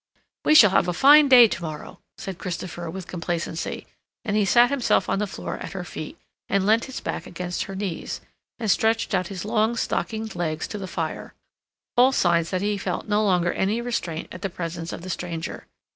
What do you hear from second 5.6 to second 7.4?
her feet, and leant his back